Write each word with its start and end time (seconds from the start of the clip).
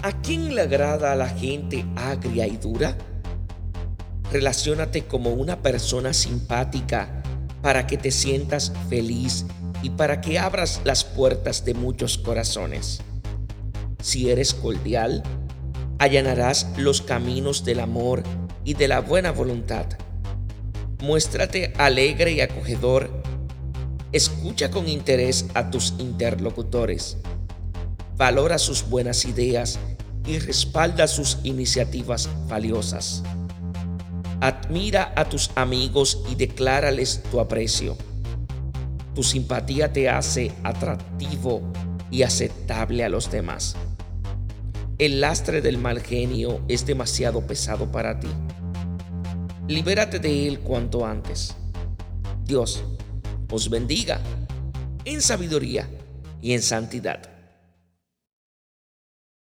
¿A 0.00 0.12
quién 0.22 0.54
le 0.54 0.60
agrada 0.60 1.10
a 1.10 1.16
la 1.16 1.28
gente 1.28 1.84
agria 1.96 2.46
y 2.46 2.56
dura? 2.56 2.96
Relaciónate 4.30 5.06
como 5.06 5.30
una 5.30 5.60
persona 5.60 6.12
simpática 6.12 7.20
para 7.62 7.88
que 7.88 7.96
te 7.96 8.12
sientas 8.12 8.72
feliz 8.88 9.44
y 9.82 9.90
para 9.90 10.20
que 10.20 10.38
abras 10.38 10.80
las 10.84 11.02
puertas 11.02 11.64
de 11.64 11.74
muchos 11.74 12.16
corazones. 12.16 13.00
Si 14.00 14.30
eres 14.30 14.54
cordial, 14.54 15.24
allanarás 15.98 16.68
los 16.76 17.02
caminos 17.02 17.64
del 17.64 17.80
amor 17.80 18.22
y 18.64 18.74
de 18.74 18.86
la 18.86 19.00
buena 19.00 19.32
voluntad. 19.32 19.86
Muéstrate 21.02 21.72
alegre 21.76 22.30
y 22.32 22.40
acogedor. 22.40 23.10
Escucha 24.12 24.70
con 24.70 24.88
interés 24.88 25.46
a 25.54 25.72
tus 25.72 25.94
interlocutores. 25.98 27.16
Valora 28.18 28.58
sus 28.58 28.88
buenas 28.88 29.24
ideas 29.26 29.78
y 30.26 30.40
respalda 30.40 31.06
sus 31.06 31.38
iniciativas 31.44 32.28
valiosas. 32.48 33.22
Admira 34.40 35.12
a 35.14 35.28
tus 35.28 35.52
amigos 35.54 36.24
y 36.28 36.34
declárales 36.34 37.22
tu 37.30 37.38
aprecio. 37.38 37.96
Tu 39.14 39.22
simpatía 39.22 39.92
te 39.92 40.08
hace 40.08 40.50
atractivo 40.64 41.62
y 42.10 42.24
aceptable 42.24 43.04
a 43.04 43.08
los 43.08 43.30
demás. 43.30 43.76
El 44.98 45.20
lastre 45.20 45.60
del 45.60 45.78
mal 45.78 46.00
genio 46.00 46.60
es 46.66 46.86
demasiado 46.86 47.46
pesado 47.46 47.92
para 47.92 48.18
ti. 48.18 48.28
Libérate 49.68 50.18
de 50.18 50.48
él 50.48 50.58
cuanto 50.58 51.06
antes. 51.06 51.54
Dios 52.44 52.82
os 53.48 53.70
bendiga 53.70 54.20
en 55.04 55.22
sabiduría 55.22 55.88
y 56.42 56.54
en 56.54 56.62
santidad. 56.62 57.37